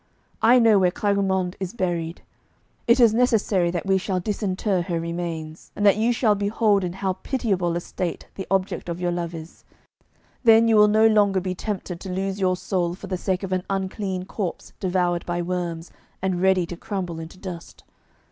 I 0.41 0.57
know 0.57 0.79
where 0.79 0.89
Clarimonde 0.89 1.57
is 1.59 1.73
buried. 1.73 2.23
It 2.87 2.99
is 2.99 3.13
necessary 3.13 3.69
that 3.69 3.85
we 3.85 3.99
shall 3.99 4.19
disinter 4.19 4.81
her 4.81 4.99
remains, 4.99 5.69
and 5.75 5.85
that 5.85 5.95
you 5.97 6.11
shall 6.11 6.33
behold 6.33 6.83
in 6.83 6.93
how 6.93 7.19
pitiable 7.21 7.75
a 7.75 7.79
state 7.79 8.25
the 8.33 8.47
object 8.49 8.89
of 8.89 8.99
your 8.99 9.11
love 9.11 9.35
is. 9.35 9.63
Then 10.43 10.67
you 10.67 10.75
will 10.75 10.87
no 10.87 11.05
longer 11.05 11.39
be 11.39 11.53
tempted 11.53 11.99
to 11.99 12.11
lose 12.11 12.39
your 12.39 12.55
soul 12.57 12.95
for 12.95 13.05
the 13.05 13.15
sake 13.15 13.43
of 13.43 13.51
an 13.53 13.61
unclean 13.69 14.25
corpse 14.25 14.73
devoured 14.79 15.23
by 15.27 15.39
worms, 15.43 15.91
and 16.19 16.41
ready 16.41 16.65
to 16.65 16.75
crumble 16.75 17.19
into 17.19 17.37
dust. 17.37 17.83